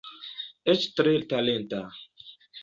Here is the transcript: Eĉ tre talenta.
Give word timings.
Eĉ 0.73 0.87
tre 0.99 1.13
talenta. 1.35 1.83